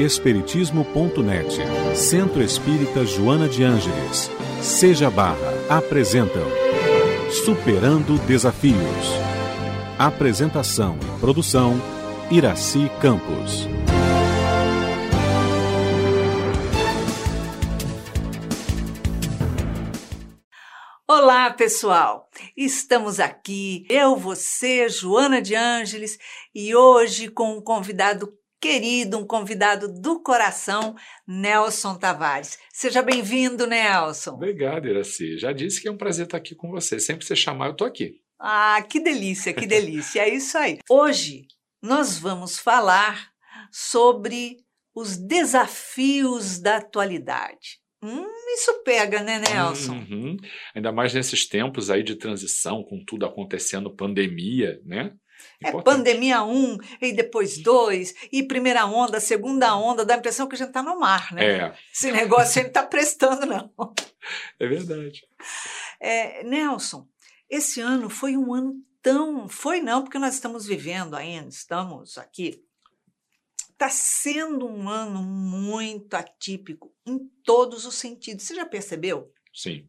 [0.00, 1.58] Espiritismo.net,
[1.94, 4.30] Centro Espírita Joana de Ângeles,
[4.62, 6.46] Seja Barra, apresentam
[7.44, 8.78] Superando Desafios.
[9.98, 11.74] Apresentação e produção,
[12.30, 13.68] Iraci Campos.
[21.06, 22.30] Olá, pessoal!
[22.56, 26.18] Estamos aqui, eu, você, Joana de Ângeles,
[26.54, 30.94] e hoje com um convidado querido, um convidado do coração,
[31.26, 32.58] Nelson Tavares.
[32.70, 34.32] Seja bem-vindo, Nelson.
[34.32, 35.38] Obrigado, Iraci.
[35.38, 37.00] Já disse que é um prazer estar aqui com você.
[37.00, 38.20] Sempre que você chamar, eu estou aqui.
[38.38, 40.20] Ah, que delícia, que delícia.
[40.20, 40.78] É isso aí.
[40.88, 41.46] Hoje
[41.82, 43.30] nós vamos falar
[43.72, 44.58] sobre
[44.94, 47.80] os desafios da atualidade.
[48.02, 49.92] Hum, isso pega, né, Nelson?
[49.92, 50.36] Uhum.
[50.74, 55.12] Ainda mais nesses tempos aí de transição, com tudo acontecendo, pandemia, né?
[55.62, 60.46] É pandemia 1, um, e depois 2, e primeira onda, segunda onda, dá a impressão
[60.46, 61.44] que a gente está no mar, né?
[61.44, 61.74] É.
[61.92, 63.70] Esse negócio aí não está prestando, não.
[64.58, 65.26] É verdade.
[66.00, 67.06] É, Nelson,
[67.48, 69.48] esse ano foi um ano tão.
[69.48, 72.62] Foi não, porque nós estamos vivendo ainda, estamos aqui.
[73.70, 78.44] Está sendo um ano muito atípico em todos os sentidos.
[78.44, 79.32] Você já percebeu?
[79.54, 79.88] Sim.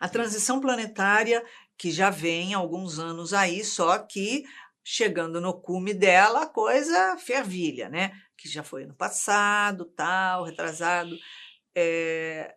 [0.00, 1.44] A transição planetária,
[1.78, 4.44] que já vem há alguns anos aí, só que
[4.84, 8.12] chegando no cume dela, a coisa fervilha, né?
[8.36, 11.16] Que já foi no passado, tal, retrasado.
[11.74, 12.54] É,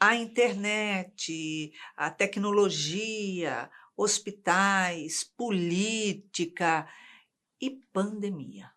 [0.00, 6.88] a internet, a tecnologia, hospitais, política
[7.60, 8.72] e pandemia.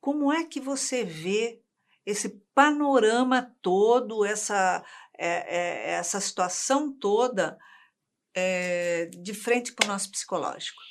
[0.00, 1.60] Como é que você vê
[2.06, 4.84] esse panorama todo, essa,
[5.18, 7.58] é, é, essa situação toda
[9.20, 10.82] de frente para o nosso psicológico?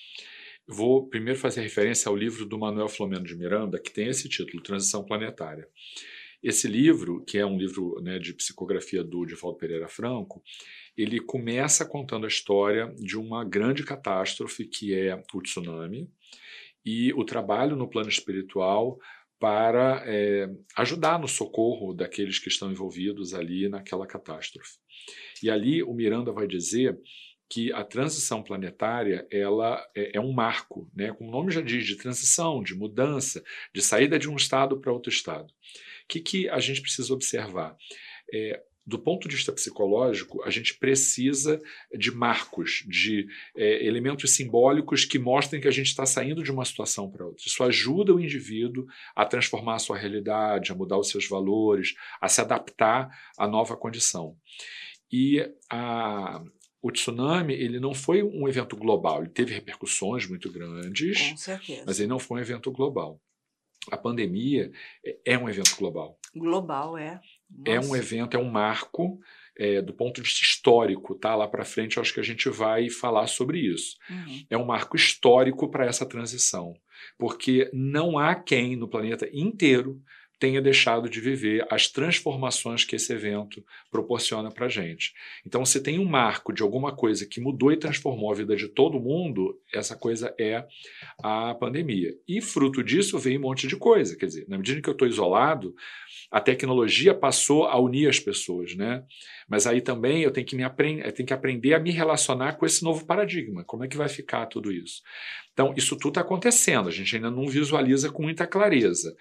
[0.68, 4.64] Vou primeiro fazer referência ao livro do Manuel Flamengo de Miranda, que tem esse título,
[4.64, 5.68] Transição Planetária.
[6.42, 10.42] Esse livro, que é um livro né, de psicografia do Divaldo Pereira Franco,
[10.96, 16.10] ele começa contando a história de uma grande catástrofe que é o tsunami
[16.86, 19.00] e o trabalho no plano espiritual
[19.40, 24.78] para é, ajudar no socorro daqueles que estão envolvidos ali naquela catástrofe.
[25.42, 26.98] E ali o Miranda vai dizer
[27.54, 31.14] que a transição planetária ela é, é, um marco, né?
[31.14, 34.92] como o nome já diz, de transição, de mudança, de saída de um estado para
[34.92, 35.52] outro estado.
[35.52, 37.78] O que, que a gente precisa observar?
[38.34, 41.62] É, do ponto de vista psicológico, a gente precisa
[41.96, 46.66] de marcos, de é, elementos simbólicos que mostrem que a gente está saindo de uma
[46.66, 47.44] situação para outra.
[47.46, 52.28] Isso ajuda o indivíduo a transformar a sua realidade, a mudar os seus valores, a
[52.28, 54.36] se adaptar à nova condição.
[55.12, 56.44] E a,
[56.84, 61.84] o tsunami ele não foi um evento global, ele teve repercussões muito grandes, Com certeza.
[61.88, 63.22] mas ele não foi um evento global.
[63.90, 64.70] A pandemia
[65.04, 66.20] é, é um evento global.
[66.36, 67.22] Global, é.
[67.50, 67.70] Nossa.
[67.70, 69.20] É um evento, é um marco
[69.58, 71.36] é, do ponto de vista histórico, tá?
[71.36, 73.96] Lá para frente, eu acho que a gente vai falar sobre isso.
[74.10, 74.46] Uhum.
[74.50, 76.74] É um marco histórico para essa transição,
[77.18, 80.02] porque não há quem no planeta inteiro
[80.44, 85.14] tenha deixado de viver as transformações que esse evento proporciona para a gente.
[85.48, 88.68] Então, se tem um marco de alguma coisa que mudou e transformou a vida de
[88.68, 90.68] todo mundo, essa coisa é
[91.24, 92.14] a pandemia.
[92.28, 94.18] E fruto disso veio um monte de coisa.
[94.18, 95.74] Quer dizer, na medida que eu estou isolado,
[96.30, 99.02] a tecnologia passou a unir as pessoas, né?
[99.54, 102.66] Mas aí também eu tenho que me aprender, tenho que aprender a me relacionar com
[102.66, 103.64] esse novo paradigma.
[103.64, 105.04] Como é que vai ficar tudo isso?
[105.54, 109.16] Então, isso tudo está acontecendo, a gente ainda não visualiza com muita clareza.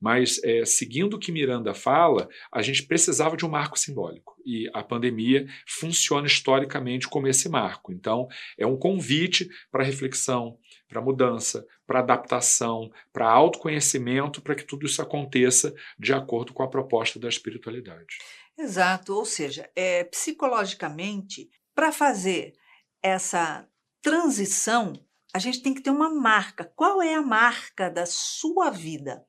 [0.00, 4.36] Mas, é, seguindo o que Miranda fala, a gente precisava de um marco simbólico.
[4.46, 7.92] E a pandemia funciona historicamente como esse marco.
[7.92, 10.56] Então, é um convite para reflexão,
[10.88, 16.70] para mudança, para adaptação, para autoconhecimento, para que tudo isso aconteça de acordo com a
[16.70, 18.14] proposta da espiritualidade.
[18.62, 22.54] Exato, ou seja, é, psicologicamente, para fazer
[23.02, 23.68] essa
[24.00, 24.92] transição,
[25.34, 26.64] a gente tem que ter uma marca.
[26.76, 29.26] Qual é a marca da sua vida?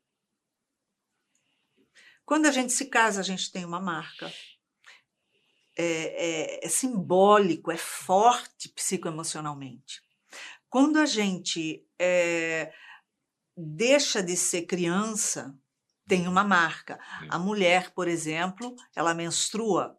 [2.23, 4.31] Quando a gente se casa, a gente tem uma marca.
[5.75, 10.03] É, é, é simbólico, é forte psicoemocionalmente.
[10.69, 12.71] Quando a gente é,
[13.57, 15.57] deixa de ser criança,
[16.07, 16.99] tem uma marca.
[17.29, 19.97] A mulher, por exemplo, ela menstrua.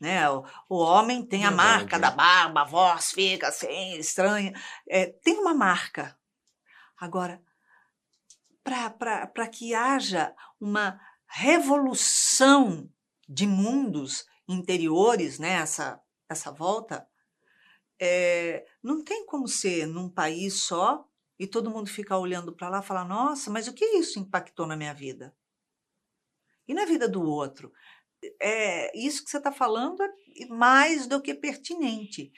[0.00, 0.28] Né?
[0.30, 4.52] O, o homem tem a marca da barba, a voz fica assim, estranha.
[4.88, 6.18] É, tem uma marca.
[6.98, 7.42] Agora,
[8.62, 12.88] para que haja uma revolução
[13.28, 15.54] de mundos interiores, né?
[15.54, 17.06] essa, essa volta,
[18.00, 21.06] é, não tem como ser num país só,
[21.38, 24.66] e todo mundo fica olhando para lá e fala: nossa, mas o que isso impactou
[24.66, 25.34] na minha vida?
[26.66, 27.72] E na vida do outro?
[28.40, 32.32] É, isso que você está falando é mais do que pertinente.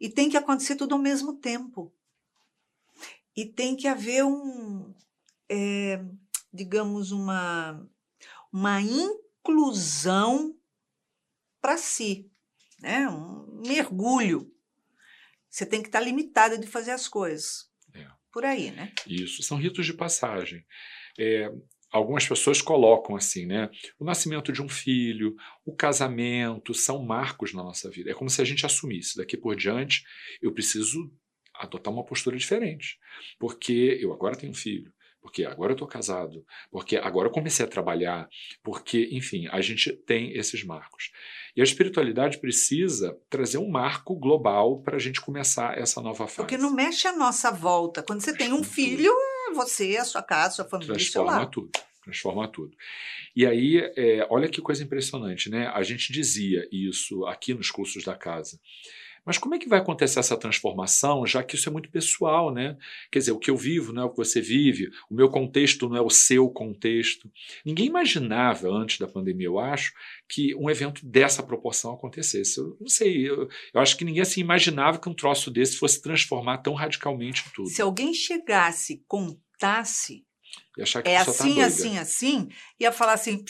[0.00, 1.94] E tem que acontecer tudo ao mesmo tempo.
[3.36, 4.92] E tem que haver um,
[5.48, 6.04] é,
[6.52, 7.88] digamos, uma,
[8.52, 10.56] uma inclusão
[11.60, 12.30] para si,
[12.80, 13.08] né?
[13.08, 14.52] um mergulho.
[15.48, 17.67] Você tem que estar tá limitado de fazer as coisas.
[18.38, 18.92] Por aí, né?
[19.04, 20.64] Isso, são ritos de passagem.
[21.18, 21.50] É,
[21.90, 23.68] algumas pessoas colocam assim, né?
[23.98, 25.34] O nascimento de um filho,
[25.66, 28.12] o casamento, são marcos na nossa vida.
[28.12, 30.04] É como se a gente assumisse, daqui por diante,
[30.40, 31.12] eu preciso
[31.52, 32.96] adotar uma postura diferente.
[33.40, 34.92] Porque eu agora tenho um filho,
[35.28, 38.26] porque agora eu estou casado, porque agora eu comecei a trabalhar,
[38.62, 41.12] porque, enfim, a gente tem esses marcos.
[41.54, 46.36] E a espiritualidade precisa trazer um marco global para a gente começar essa nova fase.
[46.36, 48.02] Porque não mexe a nossa volta.
[48.02, 49.12] Quando você tem um filho,
[49.50, 51.50] é você, a sua casa, a sua família, Transforma seu lar.
[51.50, 51.70] tudo
[52.08, 52.74] transforma tudo.
[53.36, 55.66] E aí, é, olha que coisa impressionante, né?
[55.74, 58.58] A gente dizia isso aqui nos cursos da casa.
[59.28, 62.78] Mas como é que vai acontecer essa transformação, já que isso é muito pessoal, né?
[63.12, 65.86] Quer dizer, o que eu vivo não é o que você vive, o meu contexto
[65.86, 67.30] não é o seu contexto.
[67.62, 69.92] Ninguém imaginava antes da pandemia, eu acho,
[70.26, 72.58] que um evento dessa proporção acontecesse.
[72.58, 76.00] Eu não sei, eu, eu acho que ninguém assim imaginava que um troço desse fosse
[76.00, 77.68] transformar tão radicalmente tudo.
[77.68, 80.24] Se alguém chegasse, contasse
[80.76, 82.48] e achar que é assim, tá assim, assim,
[82.78, 83.44] ia falar assim,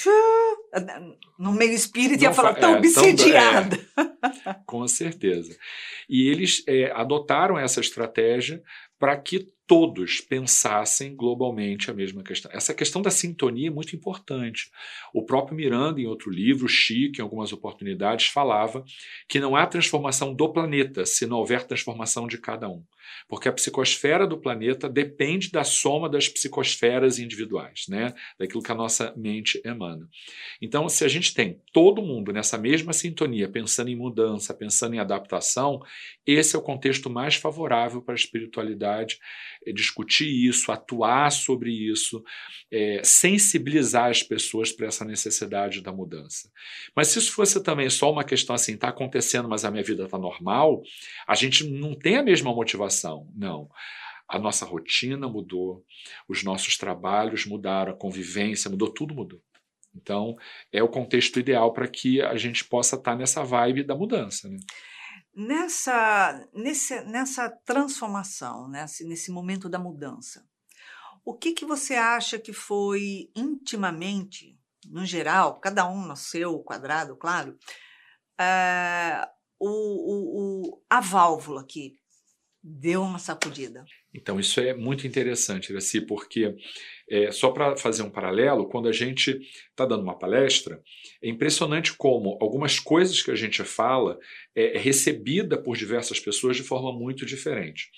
[1.39, 5.55] no meio espírito ia falar tão é, é, com certeza.
[6.09, 8.63] E eles é, adotaram essa estratégia
[8.99, 12.51] para que todos pensassem globalmente a mesma questão.
[12.55, 14.71] Essa questão da sintonia é muito importante.
[15.13, 18.83] O próprio Miranda, em outro livro, Chico, em algumas oportunidades, falava
[19.29, 22.83] que não há transformação do planeta se não houver transformação de cada um.
[23.29, 28.15] Porque a psicosfera do planeta depende da soma das psicosferas individuais, né?
[28.39, 30.09] daquilo que a nossa mente emana.
[30.61, 34.99] Então, se a gente tem todo mundo nessa mesma sintonia, pensando em mudança, pensando em
[34.99, 35.81] adaptação,
[36.27, 39.19] esse é o contexto mais favorável para a espiritualidade
[39.67, 42.23] é, discutir isso, atuar sobre isso,
[42.71, 46.51] é, sensibilizar as pessoas para essa necessidade da mudança.
[46.95, 50.05] Mas se isso fosse também só uma questão assim, está acontecendo, mas a minha vida
[50.05, 50.83] está normal,
[51.27, 52.98] a gente não tem a mesma motivação.
[53.35, 53.69] Não.
[54.29, 55.85] A nossa rotina mudou,
[56.29, 59.41] os nossos trabalhos mudaram, a convivência mudou, tudo mudou.
[59.95, 60.37] Então,
[60.73, 64.49] é o contexto ideal para que a gente possa estar tá nessa vibe da mudança.
[64.49, 64.59] Né?
[65.35, 70.45] Nessa, nesse, nessa transformação, nesse, nesse momento da mudança,
[71.25, 77.17] o que, que você acha que foi intimamente, no geral, cada um no seu quadrado,
[77.17, 77.57] claro,
[78.41, 79.29] é,
[79.59, 81.97] o, o, o, a válvula que
[82.69, 83.85] deu uma sacudida?
[84.15, 86.55] Então, isso é muito interessante, Iraci, porque
[87.11, 89.39] é, só para fazer um paralelo, quando a gente
[89.71, 90.83] está dando uma palestra,
[91.23, 94.19] é impressionante como algumas coisas que a gente fala
[94.55, 97.91] é, é recebida por diversas pessoas de forma muito diferente.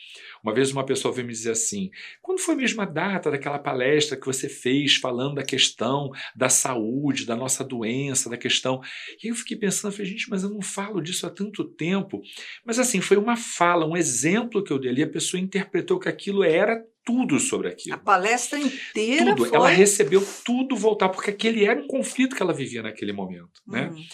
[0.43, 1.91] Uma vez uma pessoa veio me dizer assim:
[2.23, 7.27] quando foi a mesma data daquela palestra que você fez falando da questão da saúde,
[7.27, 8.81] da nossa doença, da questão.
[9.23, 12.23] E eu fiquei pensando, falei, gente, mas eu não falo disso há tanto tempo.
[12.65, 16.09] Mas assim, foi uma fala, um exemplo que eu dei ali, a pessoa interpretou que
[16.09, 17.95] aquilo era tudo sobre aquilo.
[17.95, 19.49] A palestra inteira tudo.
[19.49, 19.57] Foi...
[19.57, 23.61] Ela recebeu tudo voltar, porque aquele era um conflito que ela vivia naquele momento.
[23.67, 23.89] Né?
[23.89, 23.97] Uhum.
[23.97, 24.05] Né?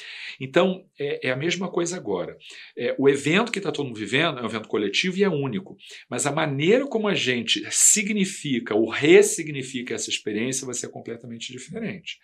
[0.41, 2.37] Então, é, é, a mesma coisa agora.
[2.77, 5.77] É, o evento que está todo mundo vivendo é um evento coletivo e é único.
[6.09, 12.19] Mas a maneira como a gente significa ou ressignifica essa experiência vai ser completamente diferente.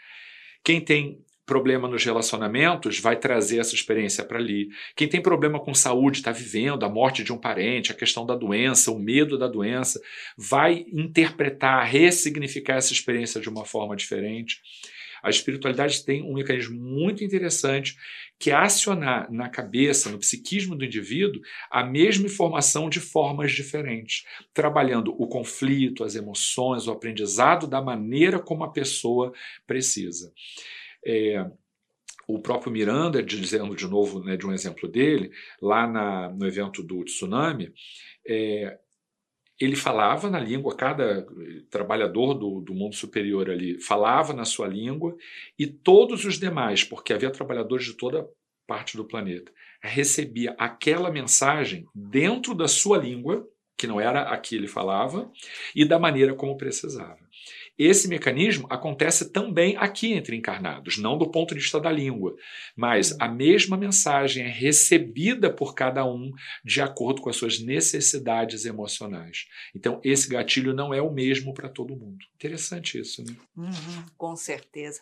[0.64, 4.68] Quem tem problema nos relacionamentos vai trazer essa experiência para ali.
[4.94, 8.34] Quem tem problema com saúde, está vivendo a morte de um parente, a questão da
[8.34, 10.00] doença, o medo da doença,
[10.36, 14.60] vai interpretar, ressignificar essa experiência de uma forma diferente.
[15.22, 17.96] A espiritualidade tem um mecanismo muito interessante
[18.40, 24.24] que é acionar na cabeça, no psiquismo do indivíduo, a mesma informação de formas diferentes,
[24.52, 29.32] trabalhando o conflito, as emoções, o aprendizado da maneira como a pessoa
[29.64, 30.32] precisa.
[31.04, 31.44] É,
[32.26, 35.30] o próprio Miranda, dizendo de novo né, de um exemplo dele,
[35.60, 37.72] lá na, no evento do tsunami,
[38.26, 38.78] é,
[39.60, 41.26] ele falava na língua, cada
[41.70, 45.16] trabalhador do, do, mundo superior ali falava na sua língua,
[45.58, 48.28] e todos os demais, porque havia trabalhadores de toda
[48.66, 54.54] parte do planeta, recebia aquela mensagem dentro da sua língua que não era a que
[54.54, 55.30] ele falava,
[55.74, 57.18] e da maneira como precisava.
[57.78, 62.34] Esse mecanismo acontece também aqui entre encarnados, não do ponto de vista da língua,
[62.76, 66.30] mas a mesma mensagem é recebida por cada um
[66.64, 69.46] de acordo com as suas necessidades emocionais.
[69.74, 72.24] Então, esse gatilho não é o mesmo para todo mundo.
[72.34, 73.34] Interessante isso, né?
[73.56, 75.00] Uhum, com certeza.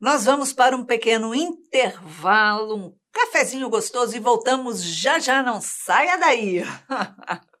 [0.00, 5.42] Nós vamos para um pequeno intervalo, um cafezinho gostoso e voltamos já já.
[5.42, 6.62] Não saia daí!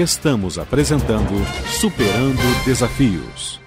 [0.00, 1.32] Estamos apresentando
[1.80, 3.60] Superando Desafios.